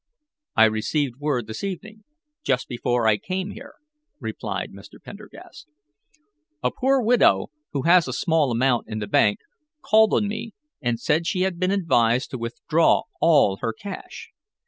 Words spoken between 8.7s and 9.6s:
in the bank,